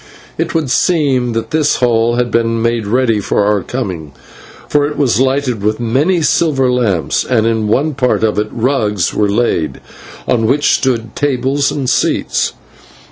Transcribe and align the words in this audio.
It 0.35 0.55
would 0.55 0.71
seem 0.71 1.33
that 1.33 1.51
this 1.51 1.75
hall 1.75 2.15
had 2.15 2.31
been 2.31 2.59
made 2.59 2.87
ready 2.87 3.19
for 3.19 3.45
our 3.45 3.61
coming, 3.61 4.13
for 4.67 4.87
it 4.87 4.97
was 4.97 5.19
lighted 5.19 5.61
with 5.61 5.79
many 5.79 6.23
silver 6.23 6.71
lamps, 6.71 7.23
and 7.23 7.45
in 7.45 7.67
one 7.67 7.93
part 7.93 8.23
of 8.23 8.39
it 8.39 8.47
rugs 8.49 9.13
were 9.13 9.29
laid 9.29 9.79
and 10.25 10.39
on 10.41 10.47
them 10.47 10.61
stood 10.63 11.15
tables 11.15 11.71
and 11.71 11.87
seats. 11.87 12.53